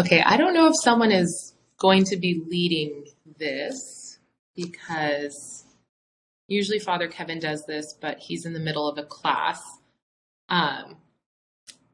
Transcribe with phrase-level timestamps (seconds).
[0.00, 3.04] Okay, I don't know if someone is going to be leading
[3.36, 4.18] this
[4.56, 5.66] because
[6.48, 9.62] usually Father Kevin does this, but he's in the middle of a class.
[10.48, 10.96] Um,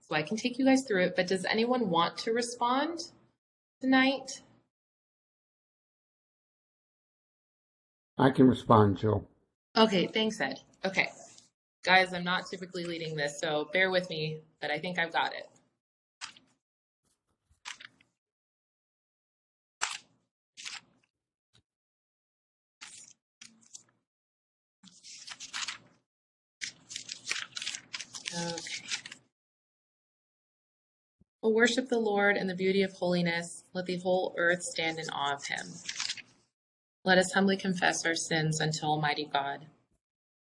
[0.08, 3.00] so I can take you guys through it, but does anyone want to respond
[3.80, 4.40] tonight?
[8.18, 9.26] I can respond, Jill.
[9.76, 10.60] Okay, thanks, Ed.
[10.84, 11.08] Okay.
[11.84, 15.32] Guys, I'm not typically leading this, so bear with me, but I think I've got
[15.32, 15.48] it.
[28.36, 28.84] Okay.
[31.42, 33.64] We'll worship the Lord in the beauty of holiness.
[33.72, 35.66] Let the whole earth stand in awe of him.
[37.04, 39.66] Let us humbly confess our sins unto Almighty God.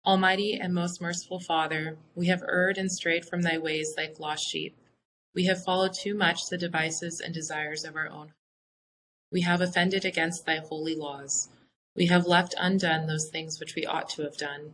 [0.06, 4.50] Almighty and most merciful Father, we have erred and strayed from thy ways like lost
[4.50, 4.76] sheep.
[5.36, 8.34] We have followed too much the devices and desires of our own.
[9.32, 11.50] We have offended against thy holy laws.
[11.96, 14.74] We have left undone those things which we ought to have done,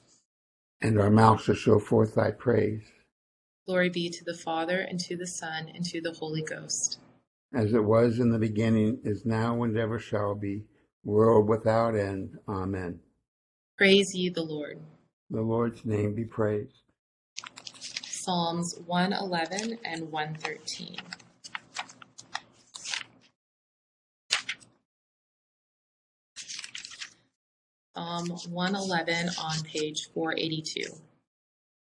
[0.81, 2.83] And our mouth shall show forth thy praise.
[3.67, 6.99] Glory be to the Father, and to the Son, and to the Holy Ghost.
[7.53, 10.63] As it was in the beginning, is now, and ever shall be,
[11.03, 12.37] world without end.
[12.47, 12.99] Amen.
[13.77, 14.79] Praise ye the Lord.
[15.29, 16.81] The Lord's name be praised.
[18.03, 20.97] Psalms 111 and 113.
[27.93, 30.83] Psalm 111 on page 482.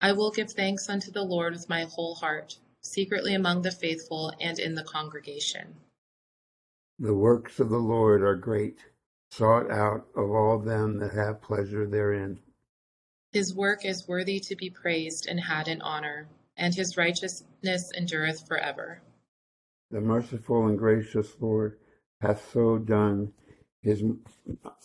[0.01, 4.33] I will give thanks unto the Lord with my whole heart, secretly among the faithful
[4.41, 5.77] and in the congregation.
[6.99, 8.79] The works of the Lord are great,
[9.31, 12.41] sought out of all them that have pleasure therein.
[13.33, 18.49] His work is worthy to be praised and had in honor, and his righteousness endureth
[18.49, 19.03] forever.
[19.91, 21.79] The merciful and gracious Lord
[22.23, 23.35] hath so done
[23.83, 24.03] his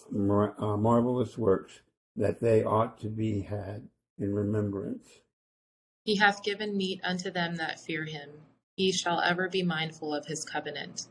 [0.10, 1.82] mar- uh, marvelous works
[2.16, 5.08] that they ought to be had in remembrance.
[6.04, 8.30] He hath given meat unto them that fear him.
[8.76, 11.08] He shall ever be mindful of his covenant.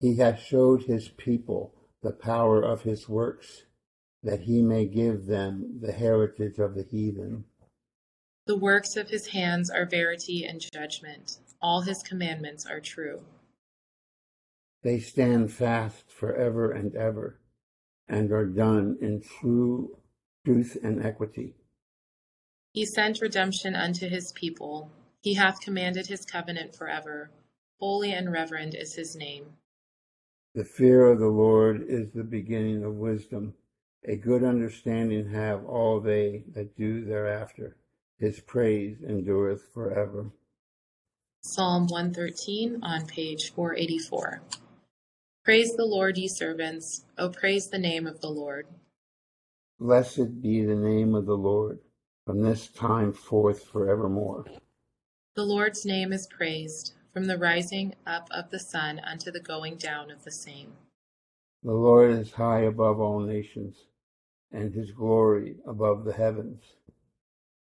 [0.00, 3.64] He hath showed his people the power of his works,
[4.22, 7.44] that he may give them the heritage of the heathen.
[8.46, 11.38] The works of his hands are verity and judgment.
[11.60, 13.24] All his commandments are true.
[14.82, 17.38] They stand fast forever and ever,
[18.08, 19.96] and are done in true
[20.44, 21.54] truth and equity.
[22.72, 24.90] He sent redemption unto his people.
[25.20, 27.30] He hath commanded his covenant forever.
[27.78, 29.44] Holy and reverend is his name.
[30.54, 33.54] The fear of the Lord is the beginning of wisdom.
[34.04, 37.76] A good understanding have all they that do thereafter.
[38.18, 40.32] His praise endureth forever.
[41.42, 44.42] Psalm 113 on page 484.
[45.44, 47.04] Praise the Lord, ye servants.
[47.18, 48.68] O praise the name of the Lord.
[49.80, 51.80] Blessed be the name of the Lord
[52.24, 54.44] from this time forth forevermore.
[55.34, 59.78] The Lord's name is praised from the rising up of the sun unto the going
[59.78, 60.74] down of the same.
[61.64, 63.74] The Lord is high above all nations,
[64.52, 66.62] and his glory above the heavens.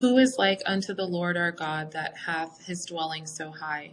[0.01, 3.93] Who is like unto the Lord our God that hath his dwelling so high,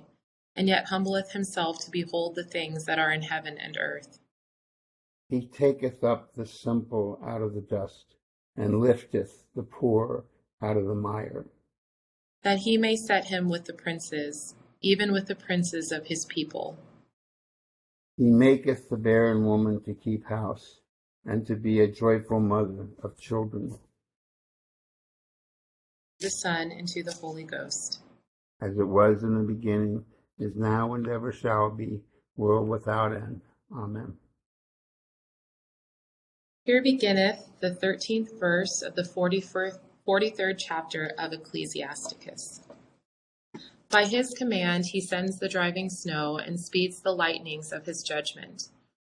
[0.56, 4.20] and yet humbleth himself to behold the things that are in heaven and earth?
[5.30, 8.16] He taketh up the simple out of the dust,
[8.56, 10.26] and lifteth the poor
[10.62, 11.46] out of the mire.
[12.44, 16.78] That he may set him with the princes, even with the princes of his people.
[18.18, 20.80] He maketh the barren woman to keep house,
[21.26, 23.78] and to be a joyful mother of children.
[26.20, 28.00] The Son, and to the Holy Ghost.
[28.62, 30.06] As it was in the beginning,
[30.38, 32.02] is now, and ever shall be,
[32.36, 33.42] world without end.
[33.72, 34.18] Amen.
[36.64, 42.62] Here beginneth the thirteenth verse of the forty-third chapter of Ecclesiasticus.
[43.90, 48.70] By his command he sends the driving snow and speeds the lightnings of his judgment.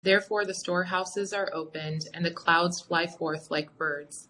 [0.03, 4.29] Therefore the storehouses are opened, and the clouds fly forth like birds.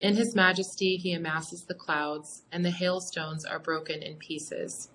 [0.00, 4.90] In his majesty he amasses the clouds, and the hailstones are broken in pieces.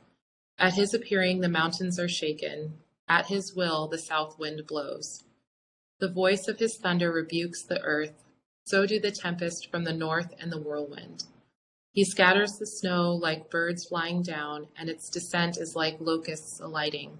[0.57, 2.79] At his appearing the mountains are shaken.
[3.07, 5.23] At his will the south wind blows.
[5.99, 8.23] The voice of his thunder rebukes the earth,
[8.65, 11.25] so do the tempest from the north and the whirlwind.
[11.91, 17.19] He scatters the snow like birds flying down, and its descent is like locusts alighting.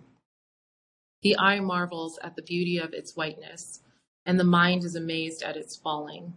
[1.22, 3.82] The eye marvels at the beauty of its whiteness,
[4.26, 6.36] and the mind is amazed at its falling.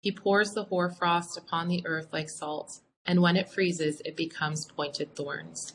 [0.00, 4.66] He pours the hoarfrost upon the earth like salt, and when it freezes, it becomes
[4.66, 5.74] pointed thorns.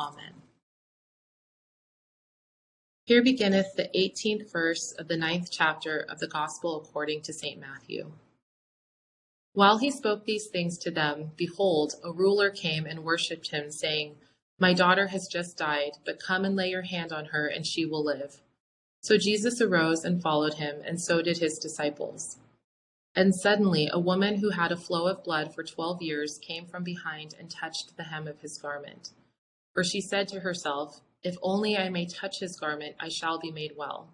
[0.00, 0.32] Amen.
[3.04, 7.60] Here beginneth the eighteenth verse of the ninth chapter of the Gospel according to St.
[7.60, 8.10] Matthew.
[9.52, 14.14] While he spoke these things to them, behold, a ruler came and worshipped him, saying,
[14.58, 17.84] My daughter has just died, but come and lay your hand on her, and she
[17.84, 18.40] will live.
[19.02, 22.38] So Jesus arose and followed him, and so did his disciples.
[23.14, 26.84] And suddenly a woman who had a flow of blood for twelve years came from
[26.84, 29.10] behind and touched the hem of his garment.
[29.74, 33.50] For she said to herself, If only I may touch his garment, I shall be
[33.50, 34.08] made well.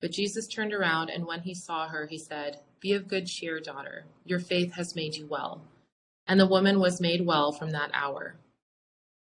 [0.00, 3.60] But Jesus turned around, and when he saw her, he said, be of good cheer,
[3.60, 4.04] daughter.
[4.26, 5.62] Your faith has made you well.
[6.28, 8.36] And the woman was made well from that hour.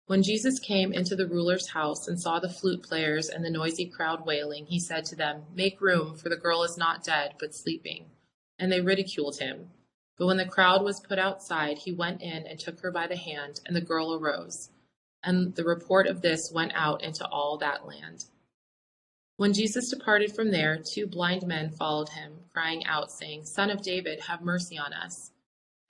[0.05, 3.87] When Jesus came into the ruler's house and saw the flute players and the noisy
[3.87, 7.55] crowd wailing, he said to them, Make room, for the girl is not dead, but
[7.55, 8.05] sleeping.
[8.59, 9.71] And they ridiculed him.
[10.19, 13.17] But when the crowd was put outside, he went in and took her by the
[13.17, 14.69] hand, and the girl arose.
[15.25, 18.25] And the report of this went out into all that land.
[19.37, 23.83] When Jesus departed from there, two blind men followed him, crying out, saying, Son of
[23.83, 25.31] David, have mercy on us.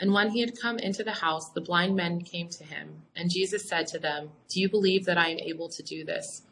[0.00, 3.02] And when he had come into the house, the blind men came to him.
[3.16, 6.42] And Jesus said to them, Do you believe that I am able to do this?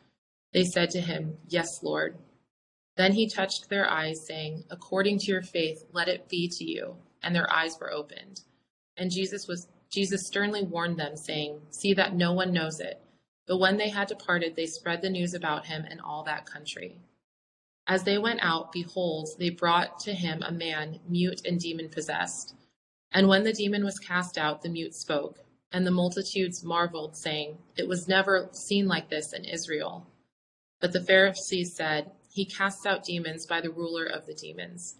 [0.53, 2.17] They said to him, Yes, Lord.
[2.97, 6.97] Then he touched their eyes, saying, According to your faith, let it be to you.
[7.23, 8.41] And their eyes were opened.
[8.97, 13.01] And Jesus was Jesus sternly warned them, saying, See that no one knows it.
[13.47, 16.99] But when they had departed, they spread the news about him in all that country.
[17.87, 22.55] As they went out, behold, they brought to him a man mute and demon possessed.
[23.11, 25.39] And when the demon was cast out, the mute spoke,
[25.73, 30.07] and the multitudes marveled, saying, It was never seen like this in Israel.
[30.79, 34.97] But the Pharisees said, He casts out demons by the ruler of the demons.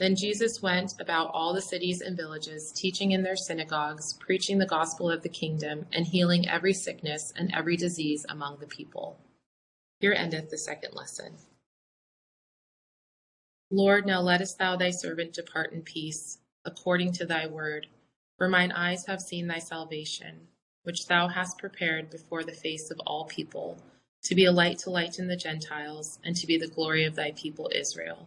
[0.00, 4.64] Then Jesus went about all the cities and villages, teaching in their synagogues, preaching the
[4.64, 9.18] gospel of the kingdom, and healing every sickness and every disease among the people.
[10.00, 11.34] Here endeth the second lesson.
[13.70, 17.86] Lord, now lettest thou thy servant depart in peace, according to thy word.
[18.38, 20.48] For mine eyes have seen thy salvation,
[20.82, 23.76] which thou hast prepared before the face of all people,
[24.22, 27.32] to be a light to lighten the Gentiles, and to be the glory of thy
[27.32, 28.26] people Israel.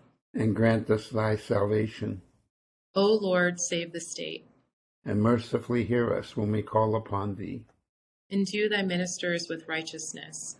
[0.33, 2.21] And grant us thy salvation,
[2.95, 4.45] O Lord, save the state.
[5.05, 7.65] and mercifully hear us when we call upon thee,
[8.29, 10.57] Endue thy ministers with righteousness.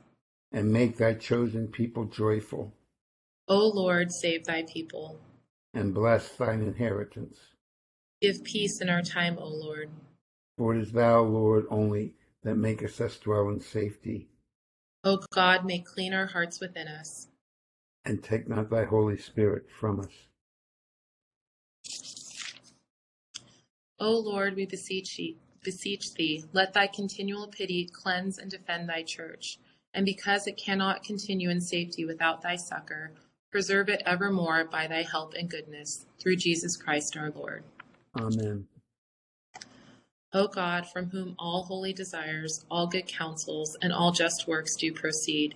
[0.52, 2.74] and make thy chosen people joyful,
[3.48, 5.20] O Lord, save thy people.
[5.74, 7.38] and bless thine inheritance.
[8.22, 9.90] Give peace in our time, O Lord.
[10.58, 12.14] For it is thou, Lord, only
[12.44, 14.28] that makest us dwell in safety,
[15.04, 17.28] O God, make clean our hearts within us.
[18.06, 20.14] And take not thy Holy Spirit from us.
[24.00, 29.04] O Lord, we beseech thee, beseech thee, let thy continual pity cleanse and defend thy
[29.04, 29.60] church,
[29.94, 33.12] and because it cannot continue in safety without thy succor,
[33.52, 37.64] preserve it evermore by thy help and goodness, through Jesus Christ our Lord.
[38.18, 38.66] Amen.
[40.34, 44.94] O God, from whom all holy desires, all good counsels, and all just works do
[44.94, 45.56] proceed,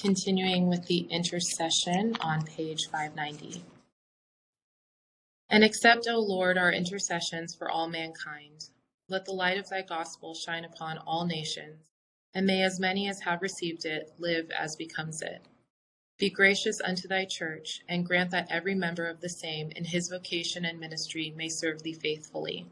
[0.00, 3.64] Continuing with the intercession on page 590.
[5.50, 8.70] And accept, O Lord, our intercessions for all mankind.
[9.08, 11.80] Let the light of thy gospel shine upon all nations,
[12.32, 15.42] and may as many as have received it live as becomes it.
[16.16, 20.08] Be gracious unto thy church, and grant that every member of the same in his
[20.08, 22.66] vocation and ministry may serve thee faithfully.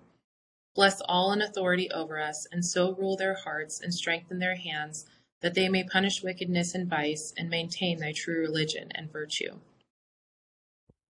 [0.77, 5.07] Bless all in authority over us, and so rule their hearts and strengthen their hands,
[5.43, 9.59] that they may punish wickedness and vice, and maintain thy true religion and virtue.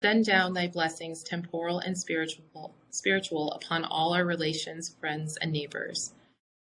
[0.01, 6.13] Send down thy blessings, temporal and spiritual, spiritual, upon all our relations, friends, and neighbors.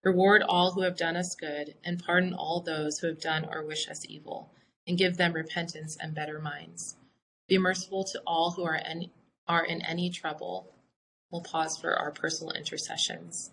[0.05, 3.65] Reward all who have done us good, and pardon all those who have done or
[3.65, 4.51] wish us evil,
[4.87, 6.97] and give them repentance and better minds.
[7.49, 9.11] Be merciful to all who are in,
[9.47, 10.73] are in any trouble.
[11.31, 13.51] We'll pause for our personal intercessions.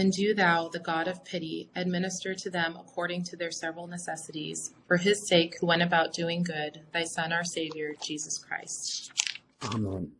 [0.00, 4.72] And do thou, the God of pity, administer to them according to their several necessities,
[4.88, 9.12] for his sake who went about doing good, thy Son, our Savior, Jesus Christ.
[9.62, 10.12] Amen.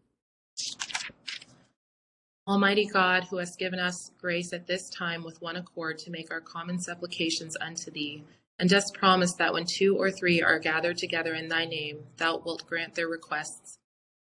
[2.47, 6.31] Almighty God, who hast given us grace at this time with one accord to make
[6.31, 8.23] our common supplications unto thee,
[8.59, 12.37] and dost promise that when two or three are gathered together in thy name, thou
[12.37, 13.79] wilt grant their requests.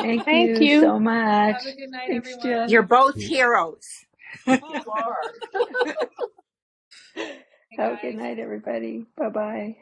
[0.00, 0.80] Thank, Thank you, you.
[0.80, 1.56] so much.
[1.56, 2.38] Have a good night, Thanks, everyone.
[2.42, 2.68] Jen.
[2.68, 3.86] You're both heroes.
[4.62, 5.34] Oh, you are.
[7.78, 9.06] Have a good night, everybody.
[9.16, 9.76] Bye bye.